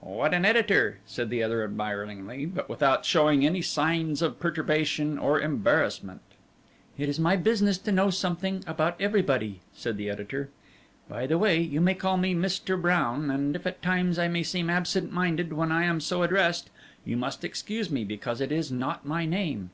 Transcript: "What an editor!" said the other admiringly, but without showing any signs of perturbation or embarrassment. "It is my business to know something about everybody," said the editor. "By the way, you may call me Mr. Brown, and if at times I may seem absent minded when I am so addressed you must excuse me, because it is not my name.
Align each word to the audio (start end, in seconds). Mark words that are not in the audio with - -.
"What 0.00 0.34
an 0.34 0.44
editor!" 0.44 0.98
said 1.06 1.30
the 1.30 1.40
other 1.44 1.62
admiringly, 1.62 2.46
but 2.46 2.68
without 2.68 3.04
showing 3.04 3.46
any 3.46 3.62
signs 3.62 4.22
of 4.22 4.40
perturbation 4.40 5.18
or 5.18 5.40
embarrassment. 5.40 6.20
"It 6.98 7.08
is 7.08 7.20
my 7.20 7.36
business 7.36 7.78
to 7.78 7.92
know 7.92 8.10
something 8.10 8.64
about 8.66 8.96
everybody," 9.00 9.60
said 9.72 9.96
the 9.96 10.10
editor. 10.10 10.50
"By 11.08 11.28
the 11.28 11.38
way, 11.38 11.60
you 11.60 11.80
may 11.80 11.94
call 11.94 12.16
me 12.16 12.34
Mr. 12.34 12.76
Brown, 12.82 13.30
and 13.30 13.54
if 13.54 13.68
at 13.68 13.82
times 13.82 14.18
I 14.18 14.26
may 14.26 14.42
seem 14.42 14.68
absent 14.68 15.12
minded 15.12 15.52
when 15.52 15.70
I 15.70 15.84
am 15.84 16.00
so 16.00 16.24
addressed 16.24 16.70
you 17.04 17.16
must 17.16 17.44
excuse 17.44 17.88
me, 17.88 18.02
because 18.02 18.40
it 18.40 18.50
is 18.50 18.72
not 18.72 19.06
my 19.06 19.24
name. 19.26 19.70